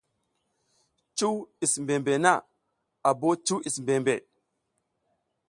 Cuw 1.17 1.37
is 1.63 1.73
mbembe 1.83 2.13
na 2.23 2.33
a 3.07 3.11
bo 3.19 3.29
cuw 3.45 3.59
is 3.67 3.75
mbembe. 3.83 4.15